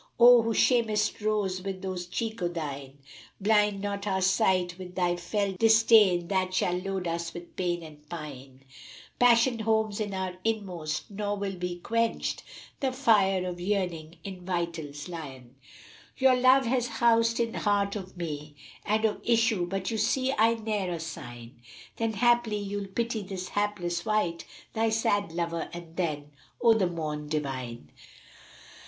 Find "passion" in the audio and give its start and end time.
9.19-9.59